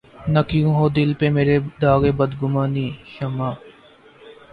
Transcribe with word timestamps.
نہ 0.33 0.41
کیوں 0.49 0.73
ہو 0.77 0.85
دل 0.97 1.09
پہ 1.19 1.27
مرے 1.35 1.57
داغِ 1.81 2.03
بدگمانیِ 2.19 2.87
شمع 3.13 3.49